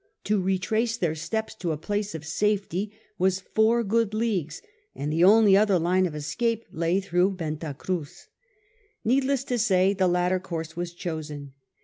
To 0.23 0.41
retrace 0.41 0.97
their 0.97 1.13
steps 1.13 1.53
to 1.53 1.71
a 1.71 1.77
place 1.77 2.15
of 2.15 2.25
safety 2.25 2.91
was 3.19 3.39
four 3.39 3.83
good 3.83 4.15
leagues, 4.15 4.63
and 4.95 5.13
the 5.13 5.23
only 5.23 5.55
other 5.55 5.77
line 5.77 6.07
of 6.07 6.15
escape 6.15 6.65
lay 6.71 6.99
through 6.99 7.35
Venta 7.35 7.75
Cruz. 7.77 8.27
Needless 9.05 9.43
to 9.43 9.59
say 9.59 9.93
the 9.93 10.07
latter 10.07 10.39
course 10.39 10.75
was 10.75 10.95
chosen. 10.95 11.53